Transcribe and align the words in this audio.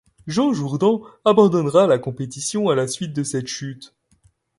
Jean 0.25 0.51
Jourden 0.51 1.01
abandonnera 1.25 1.85
la 1.85 1.99
compétition 1.99 2.69
à 2.69 2.75
la 2.75 2.87
suite 2.87 3.13
de 3.13 3.21
cette 3.21 3.45
chute. 3.45 3.93